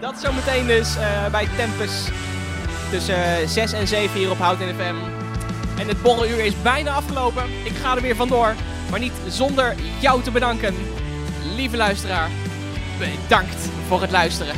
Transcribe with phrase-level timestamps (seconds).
[0.00, 2.08] Dat zometeen dus eh, bij Tempus.
[2.90, 4.94] Tussen 6 en 7 hier op Houten FM.
[5.80, 7.44] En het borreluur is bijna afgelopen.
[7.64, 8.54] Ik ga er weer vandoor.
[8.90, 10.74] Maar niet zonder jou te bedanken.
[11.56, 12.30] Lieve luisteraar,
[12.98, 14.54] bedankt voor het luisteren.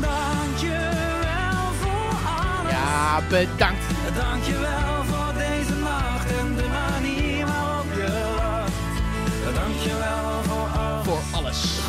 [0.00, 2.70] Dankjewel voor alles.
[2.70, 3.84] Ja, bedankt.
[4.14, 9.54] Dankjewel voor deze nacht en de manier waarop je lacht.
[9.54, 11.04] Dankjewel voor alles.
[11.04, 11.80] Voor alles.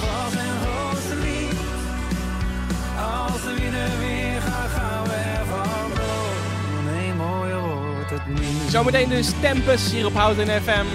[3.34, 6.92] Als de winter weer gaat, gaan we ervan door.
[6.94, 8.72] Nee, mooier wordt het niet.
[8.72, 10.86] Zometeen dus Tempus hier op Houten FM.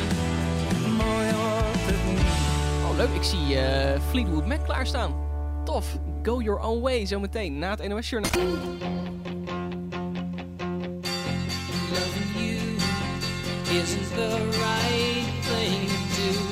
[0.97, 2.21] Mooier wordt het niet.
[2.91, 3.09] Oh, leuk.
[3.15, 5.15] Ik zie eh, Fleetwood Mac klaarstaan.
[5.65, 5.99] Tof.
[6.23, 8.41] Go your own way zometeen na het NOS Journaal.
[11.93, 12.59] Loving you
[13.83, 16.48] isn't the right thing to do.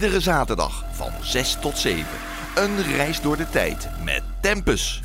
[0.00, 2.06] Iedere zaterdag van 6 tot 7.
[2.54, 5.02] Een reis door de tijd met Tempus.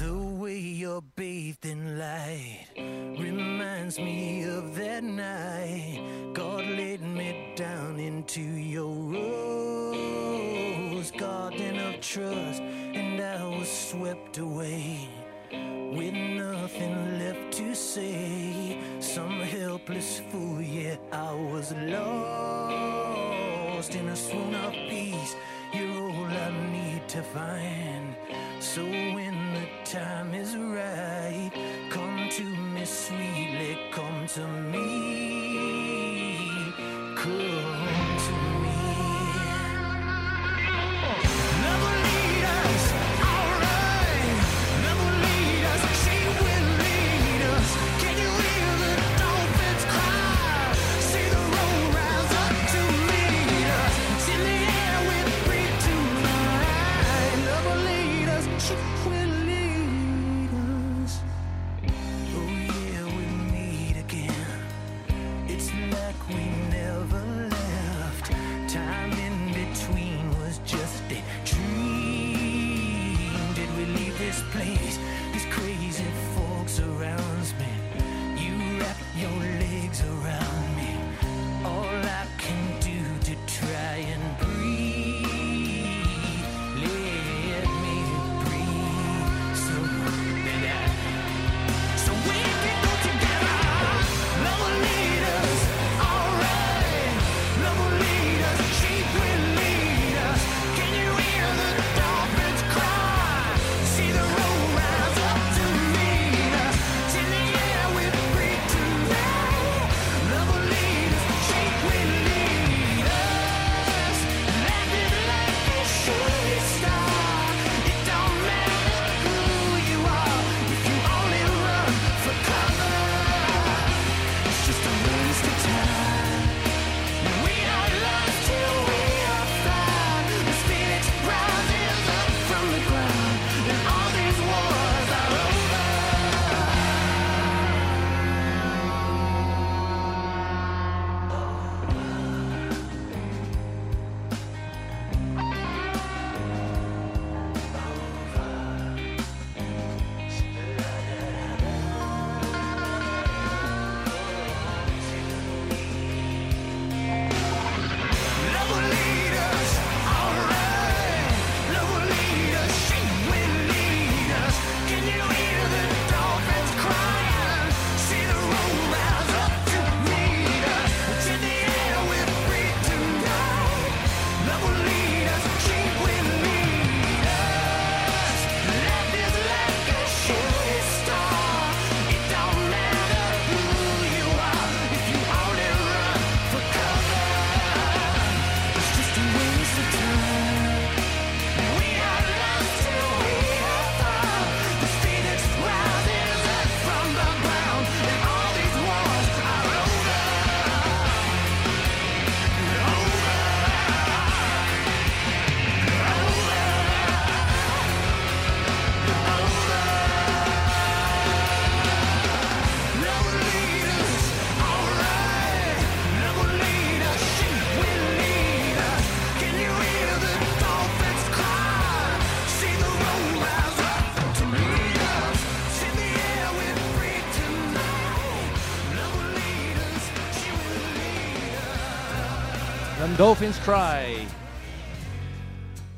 [233.18, 234.28] Dolphins Cry.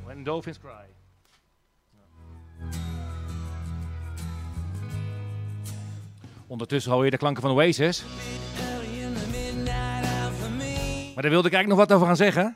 [0.06, 0.86] When Dolphins Cry.
[6.48, 8.04] Ondertussen hoor je de klanken van Oasis.
[11.14, 12.56] Maar daar wilde ik eigenlijk nog wat over gaan zeggen.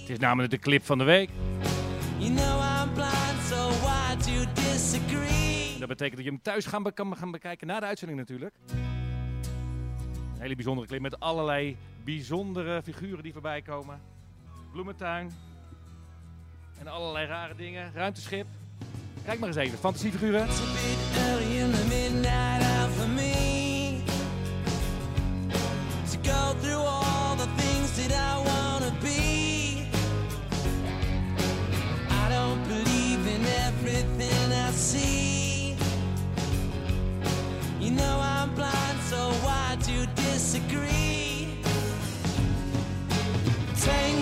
[0.00, 1.30] Het is namelijk de clip van de week.
[5.96, 8.54] betekent dat je hem thuis gaan kan gaan bekijken na de uitzending natuurlijk.
[10.34, 14.00] Een hele bijzondere clip met allerlei bijzondere figuren die voorbij komen.
[14.72, 15.30] Bloementuin.
[16.78, 17.92] En allerlei rare dingen.
[17.94, 18.46] Ruimteschip.
[19.24, 20.48] Kijk maar eens even, fantasiefiguren.
[33.86, 35.33] everything I see.
[37.96, 41.58] know I'm blind, so why do you disagree?
[43.80, 44.13] Take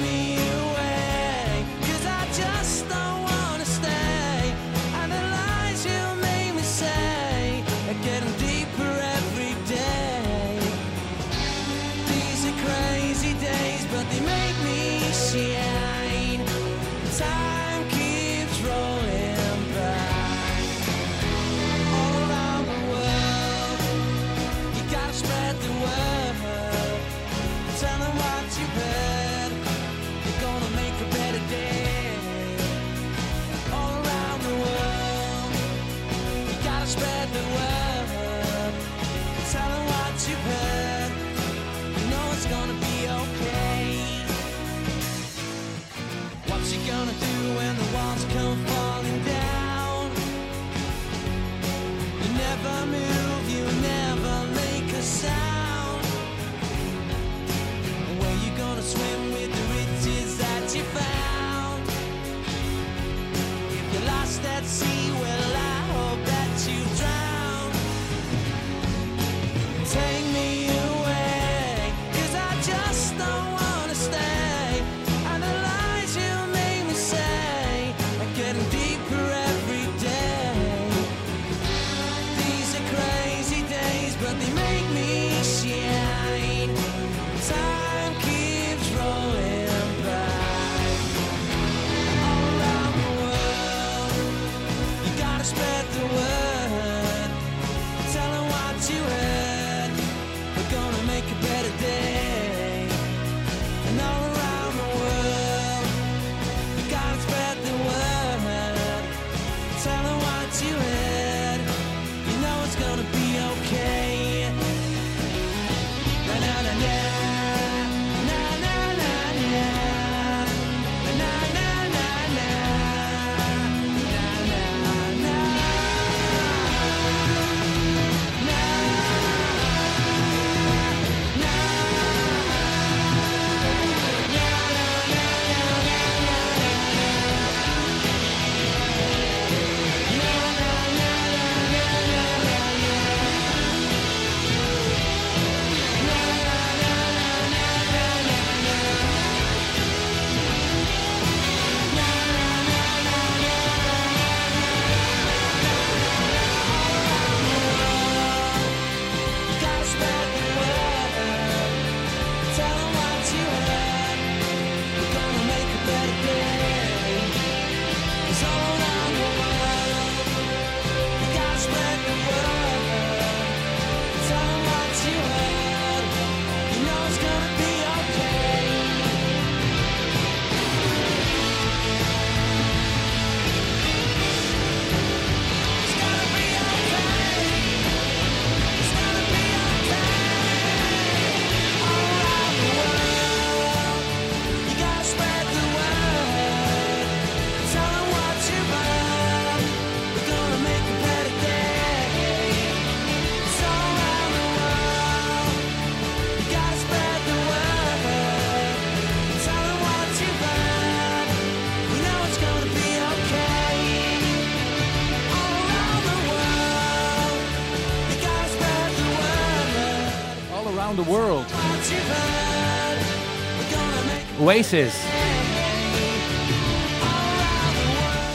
[224.53, 224.95] Oasis.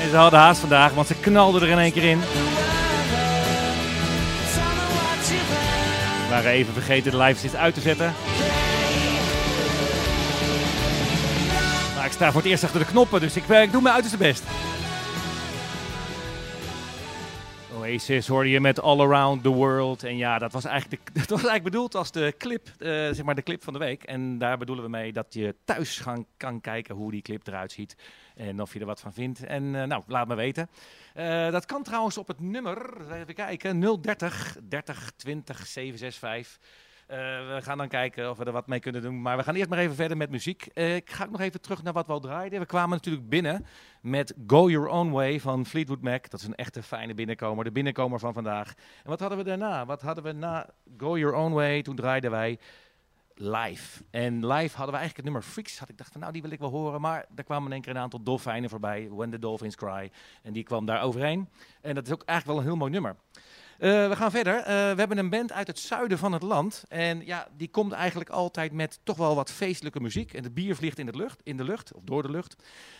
[0.02, 2.20] En ze hadden haast vandaag, want ze knalden er in één keer in.
[6.20, 8.14] We waren even vergeten de live uit te zetten.
[11.96, 13.94] Maar ik sta voor het eerst achter de knoppen, dus ik, eh, ik doe mijn
[13.94, 14.44] uiterste best.
[17.88, 20.04] Oasis hoorde je met All Around the World.
[20.04, 23.36] En ja, dat was eigenlijk, de, was eigenlijk bedoeld als de clip, eh, zeg maar
[23.36, 24.04] de clip van de week.
[24.04, 26.04] En daar bedoelen we mee dat je thuis
[26.38, 27.96] kan kijken hoe die clip eruit ziet.
[28.36, 29.44] En of je er wat van vindt.
[29.44, 30.70] En eh, nou, laat me weten.
[31.14, 36.60] Eh, dat kan trouwens op het nummer, even kijken, 030 30 20 765.
[37.08, 39.22] Eh, we gaan dan kijken of we er wat mee kunnen doen.
[39.22, 40.66] Maar we gaan eerst maar even verder met muziek.
[40.66, 42.60] Eh, ik ga ook nog even terug naar wat we al draaiden.
[42.60, 43.66] We kwamen natuurlijk binnen
[44.02, 46.30] met Go Your Own Way van Fleetwood Mac.
[46.30, 47.64] Dat is een echte fijne binnenkomer.
[47.64, 48.74] De binnenkomer van vandaag.
[49.04, 49.86] En wat hadden we daarna?
[49.86, 51.82] Wat hadden we na Go Your Own Way?
[51.82, 52.60] Toen draaiden wij
[53.34, 54.04] live.
[54.10, 55.80] En live hadden we eigenlijk het nummer Freaks.
[55.80, 57.02] Had ik dacht van nou, die wil ik wel horen.
[57.02, 59.10] Maar er kwamen in één keer een aantal dolfijnen voorbij.
[59.12, 60.12] When the Dolphins Cry.
[60.44, 61.50] En die kwam daar overheen.
[61.82, 63.16] En dat is ook eigenlijk wel een heel mooi nummer.
[63.78, 64.56] Eh, we gaan verder.
[64.56, 66.84] Eh, we hebben een band uit het zuiden van het land.
[66.90, 70.34] En ja, die komt eigenlijk altijd met toch wel wat feestelijke muziek.
[70.34, 72.56] En het bier vliegt in, het lucht, in de lucht, of door de lucht.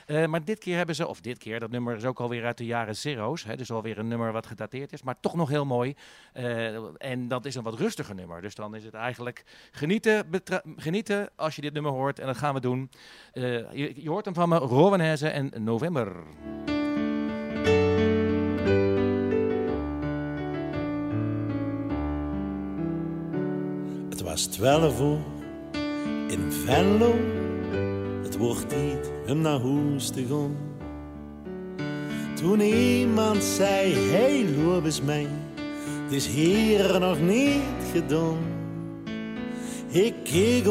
[0.06, 2.58] Eh, maar dit keer hebben ze, of dit keer, dat nummer is ook alweer uit
[2.58, 3.44] de jaren zero's.
[3.44, 5.96] Hè, dus alweer een nummer wat gedateerd is, maar toch nog heel mooi.
[6.98, 8.42] En dat is een wat rustiger nummer.
[8.42, 10.30] Dus dan is het eigenlijk genieten,
[10.76, 12.20] genieten als je dit nummer hoort.
[12.20, 12.90] En dat gaan we doen.
[13.34, 16.16] Je, je hoort hem van me, Rowanheze en November.
[24.28, 25.18] Was twaalf uur
[26.28, 27.16] in Venlo.
[28.24, 30.26] Het wordt tijd om naar huis te.
[32.36, 35.28] Toen iemand zei, hey, loop eens mee.
[36.04, 38.38] Het is hier nog niet gedaan.
[39.88, 40.68] Ik keek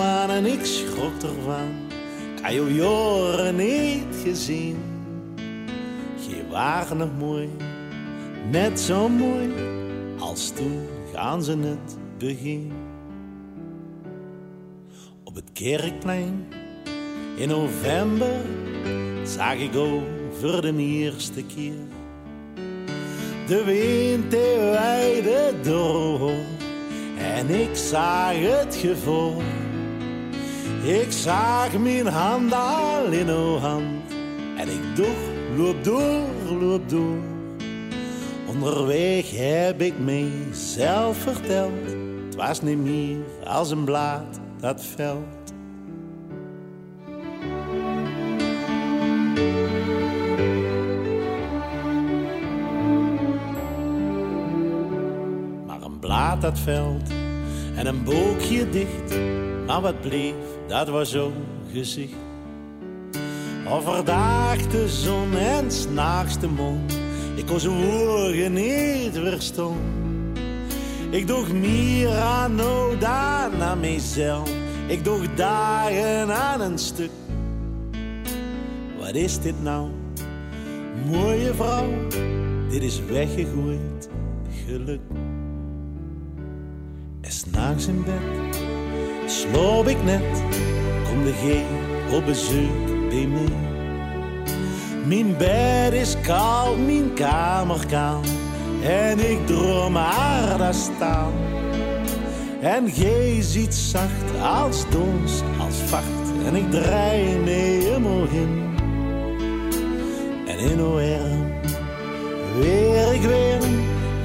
[0.00, 1.68] aan en ik schrok ervan.
[2.36, 4.76] Ik heb jou jaren niet gezien.
[6.16, 7.48] Je waren nog mooi,
[8.50, 9.48] net zo mooi
[10.18, 10.80] als toen
[11.12, 12.88] gaan ze het begin.
[15.30, 16.46] Op het kerkplein.
[17.36, 18.40] In november
[19.24, 21.98] zag ik over de eerste keer
[23.46, 26.30] de wind die weide door
[27.18, 29.42] en ik zag het gevoel.
[30.84, 34.10] Ik zag mijn hand al in uw hand.
[34.56, 36.26] En ik dacht, loop door,
[36.60, 37.18] loop door.
[38.46, 41.86] Onderweg heb ik mezelf verteld,
[42.24, 45.52] het was niet meer als een blaad dat veld.
[55.66, 57.10] Maar een blaad dat veld
[57.76, 59.18] en een boekje dicht,
[59.66, 60.34] maar wat bleef,
[60.68, 62.14] dat was zo'n gezicht.
[63.68, 66.98] Overdag de zon en s'nachts de mond,
[67.34, 70.09] ik kon zijn woorden niet verstaan.
[71.10, 71.26] Ik
[72.54, 74.50] nou dan aan mezelf.
[74.86, 77.10] Ik doe dagen aan een stuk.
[78.98, 79.88] Wat is dit nou?
[81.10, 81.88] Mooie vrouw,
[82.68, 84.08] dit is weggegooid
[84.66, 85.00] geluk.
[87.20, 88.58] En s'nachts in bed
[89.26, 90.42] sloop ik net,
[91.08, 91.64] kom de G
[92.14, 93.68] op bezoek bij mij.
[95.06, 98.20] Mijn bed is koud, mijn kamer kaal.
[98.82, 101.32] En ik droom haar daar staan.
[102.60, 106.44] En gij ziet zacht als dons, als vacht.
[106.46, 108.68] En ik draai me helemaal in.
[110.46, 111.50] En in arm
[112.60, 113.58] weer ik weer.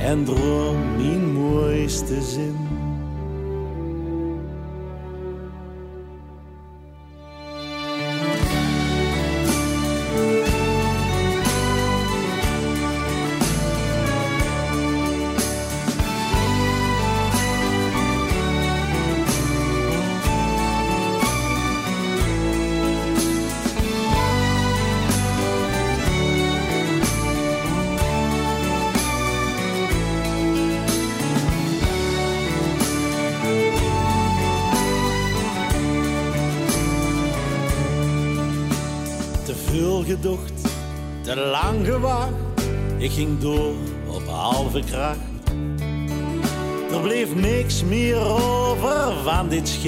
[0.01, 2.64] En droom mijn mooiste zin.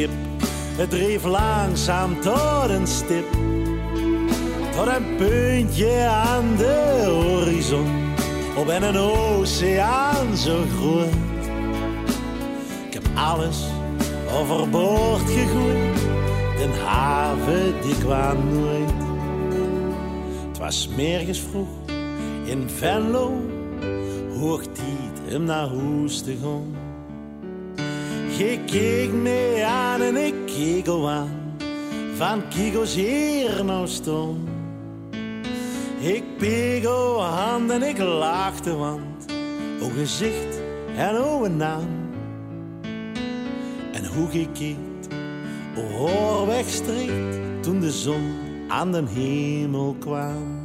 [0.06, 3.26] Het dreef langzaam tot een stip.
[4.76, 7.88] Tot een puntje aan de horizon.
[8.58, 11.14] Op en een oceaan zo groot.
[12.88, 13.66] Ik heb alles
[14.40, 16.00] overboord gegooid.
[16.58, 18.92] Den haven die kwam nooit.
[20.48, 21.68] Het was mergens vroeg
[22.46, 23.32] in Venlo,
[24.40, 24.62] hoog
[25.28, 26.36] hem naar huis te.
[28.38, 31.56] Je keek me aan en ik keek al aan,
[32.16, 34.48] van Kigo's hier nou staan.
[36.00, 39.26] Ik peeg o hand en ik lachte, want
[39.82, 40.62] o gezicht
[40.98, 42.10] en o naam.
[43.94, 44.78] En hoe je keek,
[45.78, 46.48] o hoor
[47.62, 48.36] toen de zon
[48.68, 50.57] aan den hemel kwam.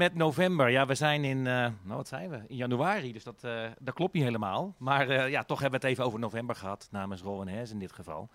[0.00, 0.70] Met november.
[0.70, 2.40] Ja, we zijn in, eh, nou wat zijn we?
[2.46, 4.74] In januari, dus dat, eh, dat klopt niet helemaal.
[4.78, 7.92] Maar eh, ja, toch hebben we het even over november gehad, namens Rowenhezen in dit
[7.92, 8.20] geval.
[8.20, 8.26] En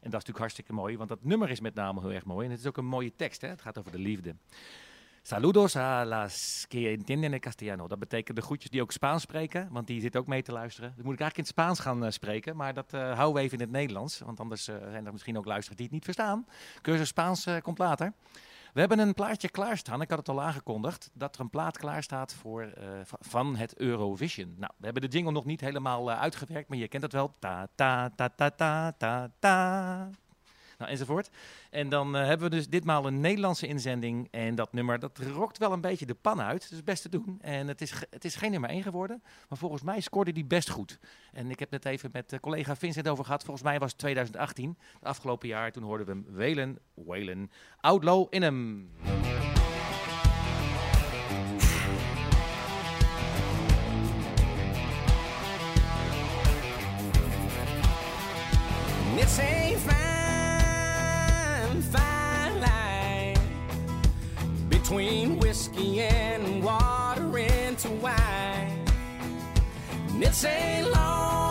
[0.00, 2.44] dat is natuurlijk hartstikke mooi, want dat nummer is met name heel erg mooi.
[2.44, 3.48] En het is ook een mooie tekst, hè?
[3.48, 4.34] het gaat over de liefde.
[5.22, 7.88] Saludos a las que entienden el castellano.
[7.88, 10.92] Dat betekent de groetjes die ook Spaans spreken, want die zitten ook mee te luisteren.
[10.96, 13.64] Dan moet ik eigenlijk in het Spaans gaan spreken, maar dat houden we even in
[13.64, 14.18] het Nederlands.
[14.18, 16.46] Want anders eh, zijn er misschien ook luisteraars die het niet verstaan.
[16.82, 18.12] Cursus Spaans komt later.
[18.74, 20.00] We hebben een plaatje klaarstaan.
[20.00, 23.76] Ik had het al aangekondigd dat er een plaat klaarstaat voor, eh, va- van het
[23.76, 24.54] Eurovision.
[24.58, 27.34] Nou, we hebben de jingle nog niet helemaal eh, uitgewerkt, maar je kent het wel.
[27.38, 30.10] Ta ta ta ta ta ta ta.
[30.84, 31.30] Nou, enzovoort.
[31.70, 34.28] En dan eh, hebben we dus ditmaal een Nederlandse inzending.
[34.30, 36.70] En dat nummer, dat rokt wel een beetje de pan uit.
[36.72, 37.38] Is best te doen.
[37.40, 39.22] En het is, het is geen nummer 1 geworden.
[39.48, 40.98] Maar volgens mij scoorde die best goed.
[41.32, 43.44] En ik heb net even met eh, collega Vincent over gehad.
[43.44, 45.72] Volgens mij was het 2018, het afgelopen jaar.
[45.72, 47.50] Toen hoorden we hem welen, welen.
[47.80, 48.88] Outlaw in hem.
[70.24, 71.43] It's a long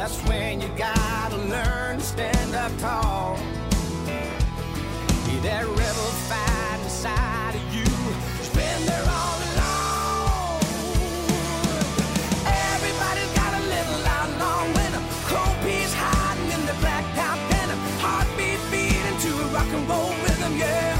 [0.00, 3.36] that's when you gotta learn to stand up tall.
[5.26, 7.92] Be that rebel fight inside of you.
[8.40, 10.64] It's been there all along.
[12.48, 15.04] Everybody's got a little outlaw winner.
[15.28, 17.80] Cold peas hiding in the black top denim.
[18.00, 20.96] Heartbeat beating to a rock and roll rhythm, yeah.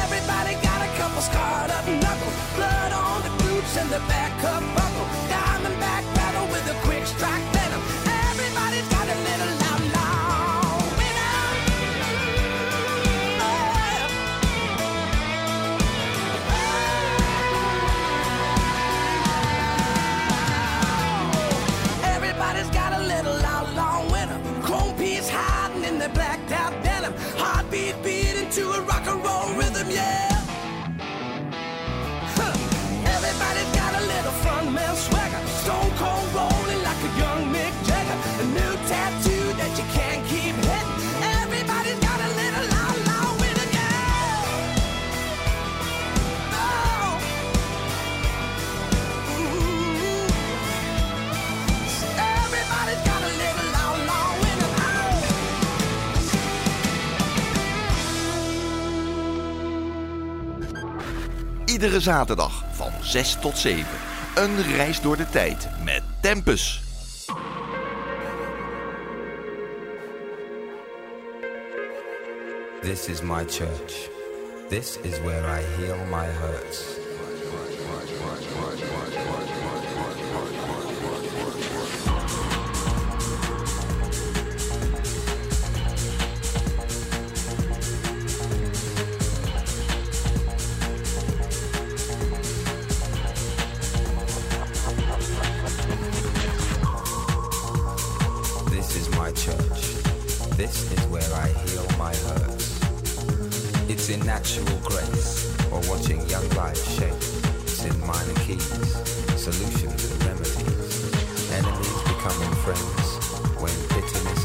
[0.00, 2.36] Everybody got a couple scarred up knuckles.
[2.56, 4.83] Blood on the boots and the back up
[61.84, 63.86] Iedere zaterdag van 6 tot 7.
[64.34, 66.82] Een reis door de tijd met Tempus.
[72.80, 74.08] This is my church.
[74.68, 77.02] This is where I heal my hurts.
[100.64, 102.80] This is where I heal my hurts.
[103.86, 107.12] It's in natural grace or watching young lives shape.
[107.68, 108.64] It's in minor keys,
[109.36, 111.52] solutions and remedies.
[111.52, 113.08] Enemies becoming friends
[113.60, 114.43] when bitterness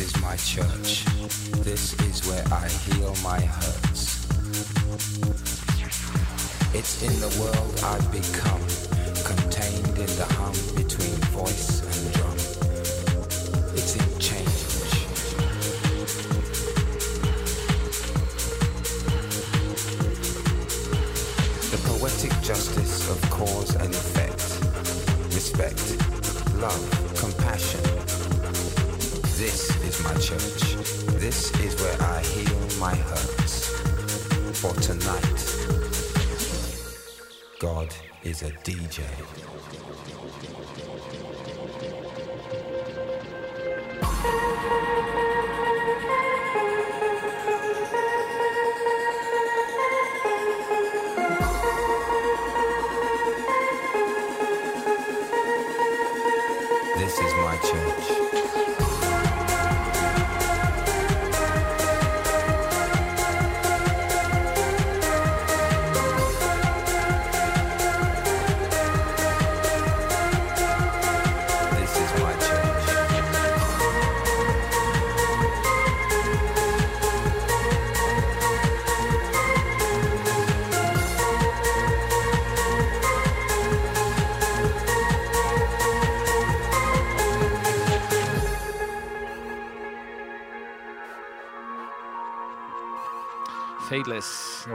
[0.00, 1.04] is my church.
[1.62, 4.24] This is where I heal my hurts.
[6.74, 8.62] It's in the world I've become,
[9.24, 12.36] contained in the hum between voice and drum.
[13.74, 14.48] It's in change.
[21.70, 24.40] The poetic justice of cause and effect.
[25.34, 25.82] Respect,
[26.56, 28.13] love, compassion.
[29.44, 30.62] This is my church.
[31.20, 33.68] This is where I heal my hurts.
[34.58, 35.38] For tonight,
[37.58, 39.04] God is a DJ.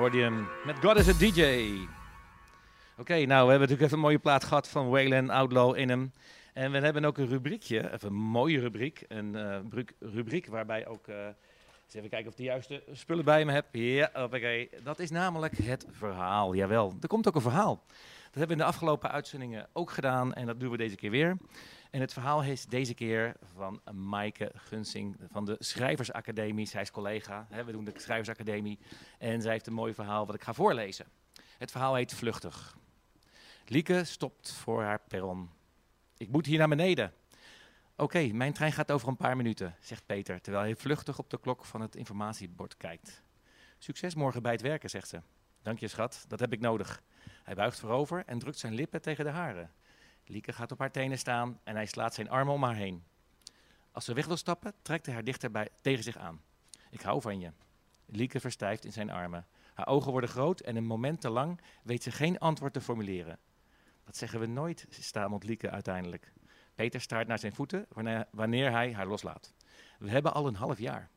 [0.10, 1.72] Met God is a DJ.
[2.98, 6.14] Oké, nou, we hebben natuurlijk even een mooie plaat gehad van Wayland Outlaw in hem.
[6.54, 9.06] En we hebben ook een rubriekje, even een mooie rubriek.
[9.08, 13.26] Een eh, rubriek, rubriek waarbij ook, eh, eens even kijken of ik de juiste spullen
[13.26, 13.66] bij me heb.
[13.72, 14.68] Ja, oké.
[14.84, 16.94] Dat is namelijk het verhaal, jawel.
[17.02, 17.84] Er komt ook een verhaal.
[17.86, 21.12] Dat hebben we in de afgelopen uitzendingen ook gedaan en dat doen we deze keer
[21.12, 21.38] weer.
[21.90, 26.66] En het verhaal is deze keer van Maaike Gunsing van de Schrijversacademie.
[26.66, 28.80] Zij is collega, hè, we doen de Schrijversacademie.
[29.18, 31.06] En zij heeft een mooi verhaal wat ik ga voorlezen.
[31.58, 32.78] Het verhaal heet Vluchtig.
[33.66, 35.50] Lieke stopt voor haar perron.
[36.18, 37.14] Ik moet hier naar beneden.
[37.96, 41.40] Oké, mijn trein gaat over een paar minuten, zegt Peter, terwijl hij vluchtig op de
[41.40, 43.24] klok van het informatiebord kijkt.
[43.78, 45.22] Succes morgen bij het werken, zegt ze.
[45.62, 47.02] Dank je, schat, dat heb ik nodig.
[47.44, 49.72] Hij buigt voorover en drukt zijn lippen tegen de haren.
[50.30, 53.04] Lieke gaat op haar tenen staan en hij slaat zijn armen om haar heen.
[53.92, 56.42] Als ze weg wil stappen, trekt hij haar dichter bij, tegen zich aan.
[56.90, 57.52] Ik hou van je.
[58.06, 59.48] Lieke verstijft in zijn armen.
[59.74, 63.40] Haar ogen worden groot en een moment te lang weet ze geen antwoord te formuleren.
[64.04, 66.34] Dat zeggen we nooit, stamelt Lieke uiteindelijk.
[66.76, 67.86] Peter staart naar zijn voeten
[68.32, 69.54] wanneer, hij haar loslaat.
[70.00, 71.10] We hebben al een half jaar.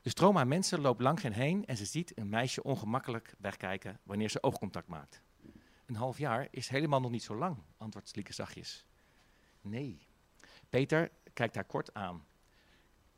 [0.00, 3.98] De stroom aan mensen loopt langs hen heen en ze ziet een meisje ongemakkelijk wegkijken
[4.02, 5.22] wanneer ze oogcontact maakt.
[5.86, 8.86] Een half jaar is helemaal nog niet zo lang, antwoordt Lieke zachtjes.
[9.60, 10.06] Nee.
[10.68, 12.26] Peter kijkt haar kort aan.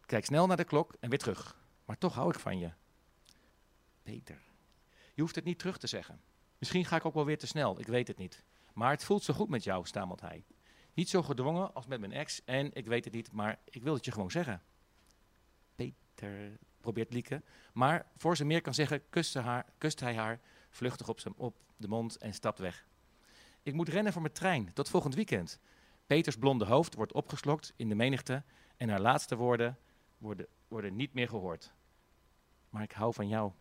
[0.07, 1.63] Kijkt snel naar de klok en weer terug.
[1.85, 2.71] Maar toch hou ik van je.
[4.03, 4.43] Peter,
[5.15, 6.21] je hoeft het niet terug te zeggen.
[6.59, 8.45] Misschien ga ik ook wel weer te snel, ik weet het niet.
[8.73, 10.45] Maar het voelt zo goed met jou, stamelt hij.
[10.95, 13.95] Niet zo gedwongen als met mijn ex en ik weet het niet, maar ik wil
[13.95, 14.63] het je gewoon zeggen.
[15.75, 17.43] Peter, probeert Lieke.
[17.73, 20.41] Maar voor ze meer kan zeggen, kust, haar, kust hij haar
[20.75, 22.87] vluchtig op, zijn, op de mond en stapt weg.
[23.63, 25.59] Ik moet rennen voor mijn trein, tot volgend weekend.
[26.07, 28.43] Peters blonde hoofd wordt opgeslokt in de menigte
[28.77, 29.79] en haar laatste woorden
[30.19, 31.73] worden, worden niet meer gehoord.
[32.69, 33.53] Maar ik hou van jou.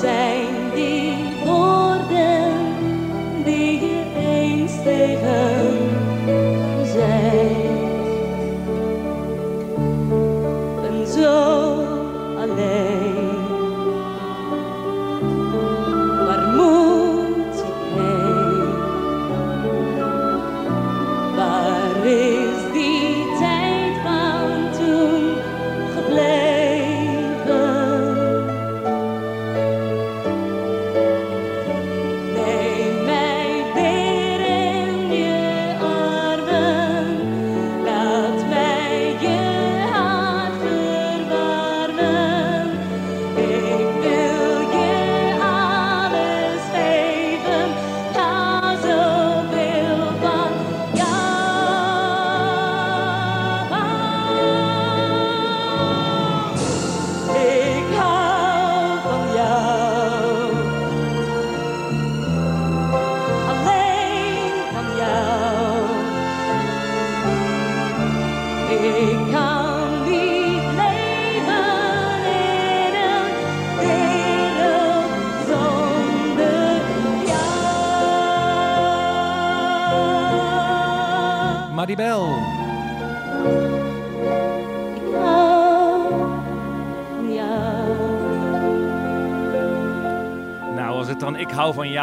[0.00, 0.29] say.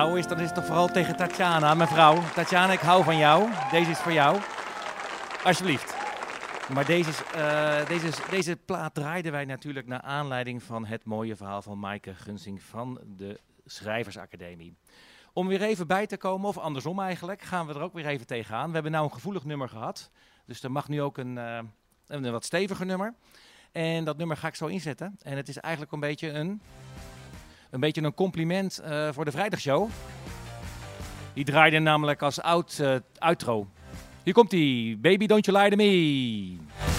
[0.07, 2.23] jou is, dan is het toch vooral tegen Tatjana, mijn vrouw.
[2.33, 3.49] Tatjana, ik hou van jou.
[3.71, 4.39] Deze is voor jou.
[5.43, 5.95] Alsjeblieft.
[6.73, 11.35] Maar deze, is, eh, deze, deze plaat draaiden wij natuurlijk naar aanleiding van het mooie
[11.35, 14.75] verhaal van Maaike Gunsing van de Schrijversacademie.
[15.33, 18.27] Om weer even bij te komen, of andersom eigenlijk, gaan we er ook weer even
[18.27, 18.67] tegenaan.
[18.67, 20.11] We hebben nou een gevoelig nummer gehad,
[20.45, 21.59] dus er mag nu ook een, eh,
[22.07, 23.13] een wat steviger nummer.
[23.71, 25.15] En dat nummer ga ik zo inzetten.
[25.21, 26.61] En het is eigenlijk een beetje een
[27.69, 29.89] een beetje een compliment eh, voor de vrijdagshow.
[31.33, 33.67] Die draaide namelijk als oud uh, outro.
[34.23, 36.96] Hier komt die Baby Don't You Lie To Me.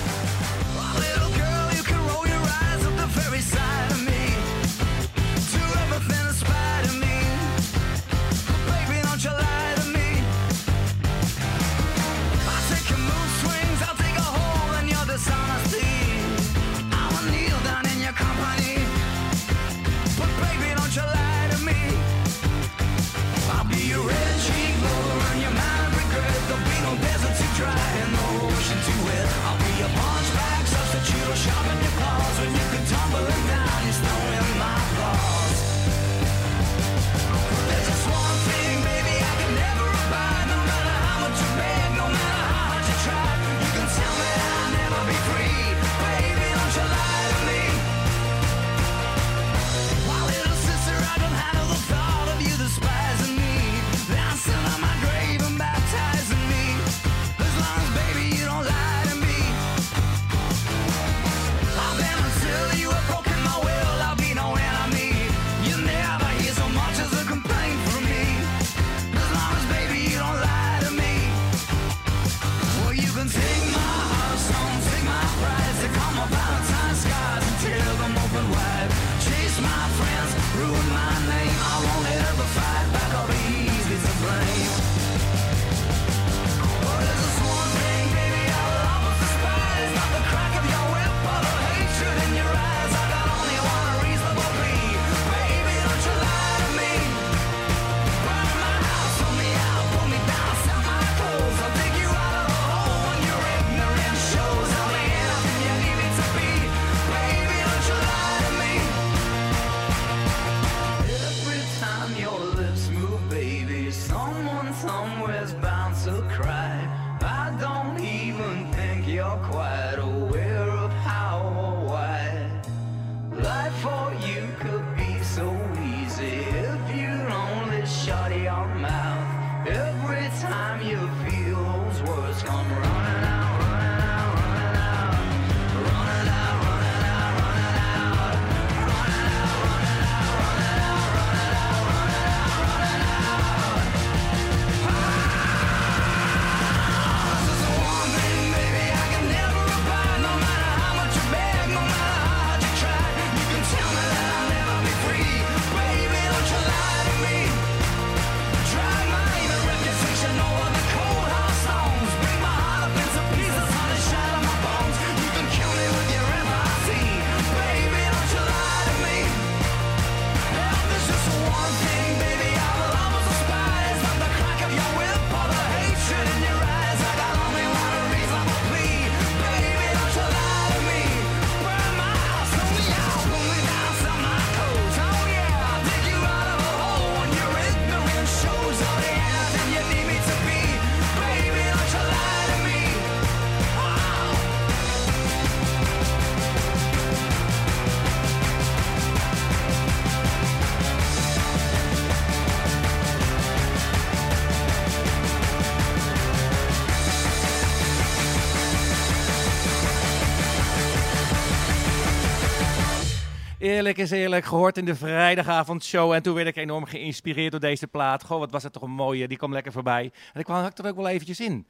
[213.89, 216.13] Eerlijk is eerlijk, gehoord in de vrijdagavondshow.
[216.13, 218.25] En toen werd ik enorm geïnspireerd door deze plaat.
[218.25, 220.13] Goh, wat was dat toch een mooie, die kwam lekker voorbij.
[220.33, 221.67] En ik kwam er ook wel eventjes in.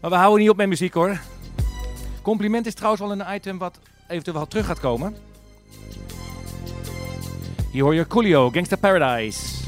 [0.00, 1.20] Maar we houden niet op met muziek hoor.
[2.22, 3.78] Compliment is trouwens wel een item wat
[4.08, 5.16] eventueel wel terug gaat komen.
[7.72, 9.67] Hier hoor je Coolio, Gangsta Paradise.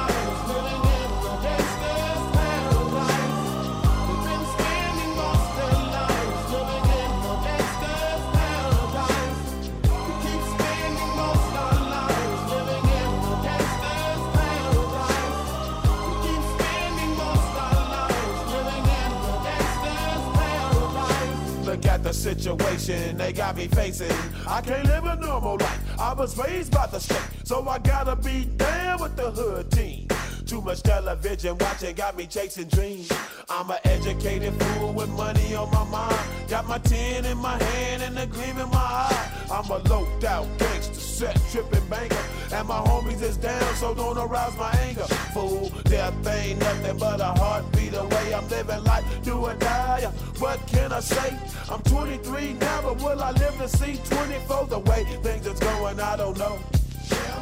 [22.41, 24.11] Situation they got me facing.
[24.47, 25.99] I can't live a normal life.
[25.99, 30.07] I was raised by the state, so I gotta be down with the hood team.
[30.45, 33.11] Too much television watching got me chasing dreams.
[33.47, 36.49] I'm an educated fool with money on my mind.
[36.49, 39.31] Got my tin in my hand and a gleam in my eye.
[39.51, 42.17] I'm a loped out gangster, set tripping banker.
[42.53, 45.05] And my homies is down, so don't arouse my anger.
[45.33, 48.33] Fool, death ain't nothing but a heartbeat away.
[48.33, 50.01] I'm living life, do or die.
[50.39, 51.37] What can I say?
[51.69, 54.65] I'm 23 now, but will I live to see 24?
[54.67, 56.59] The way things is going, I don't know.
[57.07, 57.41] Tell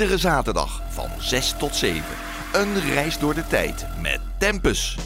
[0.00, 2.02] Iedere zaterdag van 6 tot 7.
[2.52, 4.96] Een reis door de tijd met Tempus.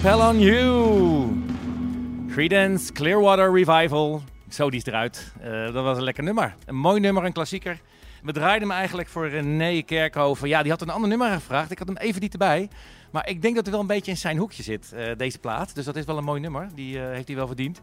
[0.00, 1.28] Spell on you.
[2.30, 4.22] Creedence Clearwater Revival.
[4.48, 5.32] Zo, die is eruit.
[5.40, 6.54] Eh, dat was een lekker nummer.
[6.66, 7.80] Een mooi nummer, een klassieker.
[8.22, 10.48] We draaiden hem eigenlijk voor René Kerkhoven.
[10.48, 11.70] Ja, die had een ander nummer gevraagd.
[11.70, 12.68] Ik had hem even niet erbij.
[13.10, 15.74] Maar ik denk dat het wel een beetje in zijn hoekje zit, eh, deze plaat.
[15.74, 16.68] Dus dat is wel een mooi nummer.
[16.74, 17.80] Die eh, heeft hij wel verdiend.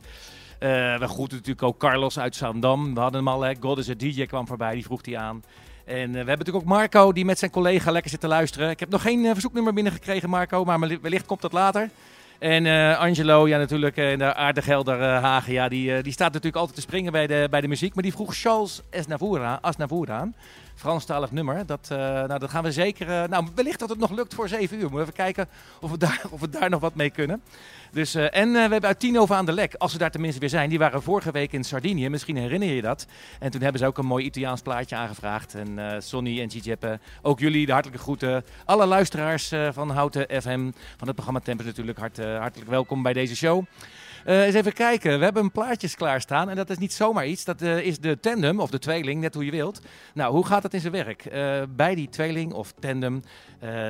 [0.60, 2.94] We groeten natuurlijk ook Carlos uit Zaandam.
[2.94, 3.54] We hadden hem al, hè.
[3.60, 5.44] God is a DJ kwam voorbij, die vroeg hij aan.
[5.88, 8.70] En eh, we hebben natuurlijk ook Marco, die met zijn collega lekker zit te luisteren.
[8.70, 11.90] Ik heb nog geen eh, verzoeknummer binnengekregen, Marco, maar welli- wellicht komt dat later.
[12.40, 16.56] En eh, Angelo, ja natuurlijk, in de aardegelder eh, Hagen, ja, die, die staat natuurlijk
[16.56, 17.94] altijd te springen bij de, bij de muziek.
[17.94, 18.82] Maar die vroeg Charles
[19.62, 20.36] Aznavour aan.
[20.78, 21.66] Franstalig nummer.
[21.66, 23.10] Dat, eh, nou, dat gaan we zeker...
[23.10, 24.82] eh, nou, wellicht dat het nog lukt voor 7 uur.
[24.82, 25.48] Moeten we even kijken
[25.82, 27.42] of we daar, of we daar nog wat mee kunnen.
[27.92, 30.50] Dus, eh, en we hebben uit Tino aan de Lek, als ze daar tenminste weer
[30.50, 30.70] zijn.
[30.70, 33.08] Die waren vorige week in Sardinië, misschien herinner je dat.
[33.40, 35.56] En toen hebben ze ook een mooi Italiaans plaatje aangevraagd.
[35.56, 38.46] En Sonny en Giuseppe, ook jullie de hartelijke groeten.
[38.66, 43.36] Alle luisteraars van Houten FM, van het programma Tempus natuurlijk, hart, hartelijk welkom bij deze
[43.36, 43.66] show.
[44.28, 47.44] Eh, eens even kijken, we hebben een plaatjes klaarstaan en dat is niet zomaar iets.
[47.44, 49.82] Dat eh, is de tandem of de tweeling, net hoe je wilt.
[50.14, 51.26] Nou, hoe gaat het in zijn werk?
[51.26, 53.22] Eh, bij die tweeling of tandem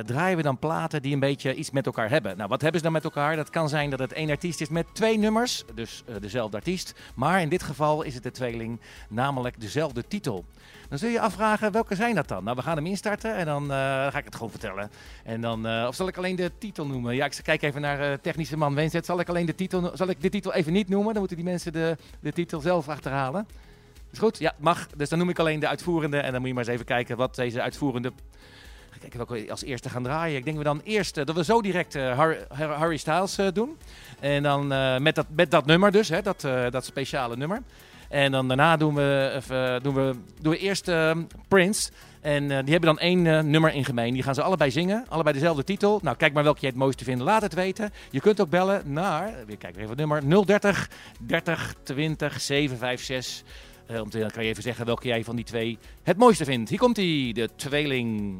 [0.06, 2.36] draaien we dan platen die een beetje iets met elkaar hebben.
[2.36, 3.36] Nou, wat hebben ze dan met elkaar?
[3.36, 6.94] Dat kan zijn dat het één artiest is met twee nummers, dus dezelfde artiest.
[7.14, 10.44] Maar in dit geval is het de tweeling, namelijk dezelfde titel.
[10.88, 12.44] Dan zul je afvragen, welke zijn dat dan?
[12.44, 14.90] Nou, we gaan hem instarten en dan eh, ga ik het gewoon vertellen.
[15.24, 17.14] En dan, eh, of zal ik alleen de titel noemen?
[17.14, 19.06] Ja, ik kijk even naar eh, technische man Wenzet.
[19.06, 21.08] Zal ik alleen de titel, zal ik de titel even niet noemen?
[21.10, 23.46] Dan moeten die mensen de, de titel zelf achterhalen.
[24.12, 24.38] Is goed?
[24.38, 24.86] Ja, mag.
[24.96, 26.18] Dus dan noem ik alleen de uitvoerende.
[26.18, 28.12] En dan moet je maar eens even kijken wat deze uitvoerende...
[28.90, 30.36] Ga kijken welke we als eerste gaan draaien.
[30.36, 33.76] Ik denk we dan eerst dat we zo direct eh, Har- Har- Harry Styles doen.
[34.20, 34.66] En dan
[35.02, 37.62] met, dat, met dat nummer dus, hè, dat, dat speciale nummer.
[38.08, 41.16] En dan daarna doen we, even, doen we, doen we eerst eh,
[41.48, 41.90] Prince.
[42.20, 44.14] En eh, die hebben dan één eh, nummer in gemeen.
[44.14, 45.04] Die gaan ze allebei zingen.
[45.08, 46.00] Allebei dezelfde titel.
[46.02, 47.22] Nou, kijk maar welke jij het mooiste vindt.
[47.22, 47.90] Laat het weten.
[48.10, 53.42] Je kunt ook bellen naar, weer kijk weer even het nummer, 030 30 20 756.
[53.86, 56.70] Eh, om dan kan je even zeggen welke jij van die twee het mooiste vindt.
[56.70, 58.38] Hier komt hij, de tweeling.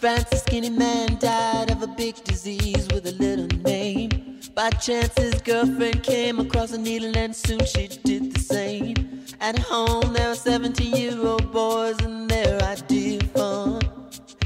[0.00, 4.40] France, a skinny man died of a big disease with a little name.
[4.54, 9.26] By chance, his girlfriend came across a needle, and soon she did the same.
[9.42, 13.82] At home, there were 17 year old boys, and their idea of fun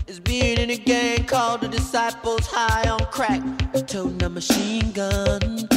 [0.08, 3.40] is being in a gang called the Disciples High on Crack,
[3.86, 5.68] toting a machine gun.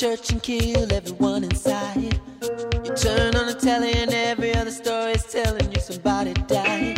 [0.00, 2.18] Church and kill everyone inside.
[2.86, 6.96] You turn on the telly and every other story is telling you somebody died.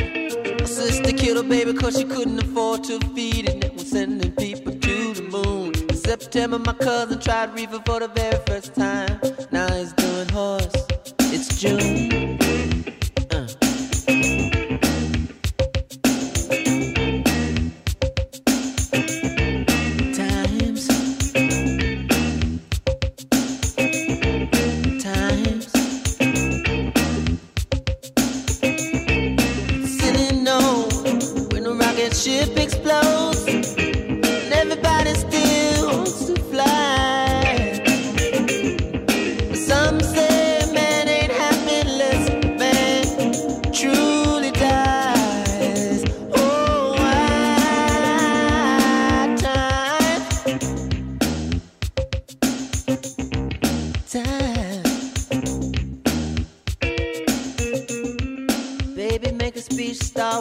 [0.61, 3.65] My sister killed her baby cause she couldn't afford to feed it.
[3.65, 5.75] And was sending people to the moon.
[5.91, 9.21] In September, my cousin tried reefer for the very first time.
[9.51, 10.73] Now he's doing horse.
[11.19, 12.42] It's June.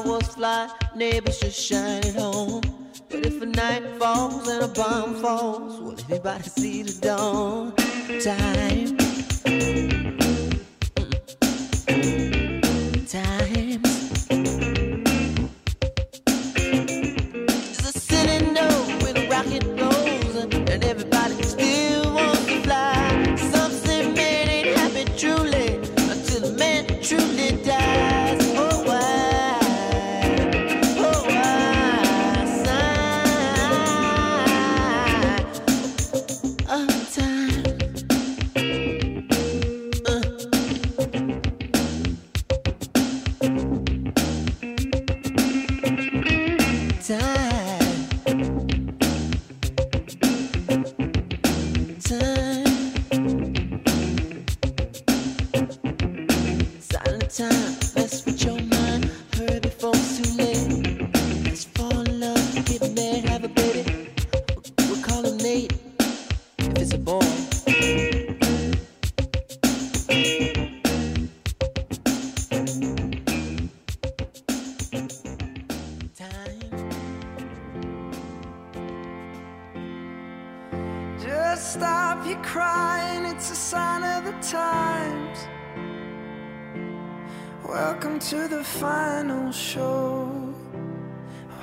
[0.05, 2.61] was fly, neighbors should shine at home.
[3.09, 7.73] But if a night falls and a bomb falls, will everybody see the dawn?
[8.23, 9.00] Time.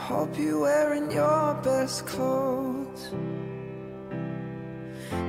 [0.08, 3.10] hope you're wearing your best clothes.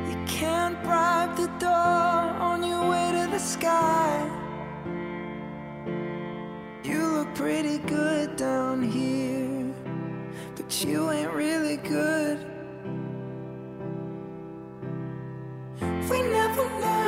[0.10, 4.26] You can't bribe the door on your way to the sky.
[6.86, 9.74] You look pretty good down here,
[10.56, 12.38] but you ain't really good.
[16.10, 16.99] We never know.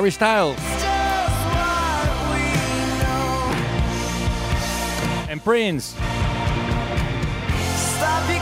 [0.00, 0.56] Harry Styles.
[5.28, 5.94] And Prince.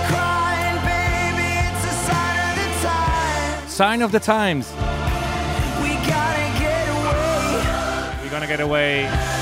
[0.07, 2.71] Crying, baby, of
[3.67, 4.73] sign of the times.
[5.83, 8.23] We gotta get away.
[8.23, 9.38] We're gonna get away.